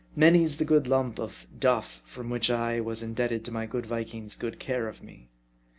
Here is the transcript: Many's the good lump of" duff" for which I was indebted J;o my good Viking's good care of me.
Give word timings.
Many's 0.15 0.57
the 0.57 0.65
good 0.65 0.87
lump 0.87 1.19
of" 1.19 1.45
duff" 1.69 2.01
for 2.05 2.23
which 2.23 2.49
I 2.49 2.79
was 2.81 3.03
indebted 3.03 3.45
J;o 3.45 3.53
my 3.53 3.67
good 3.67 3.85
Viking's 3.85 4.35
good 4.35 4.57
care 4.57 4.87
of 4.87 5.03
me. 5.03 5.29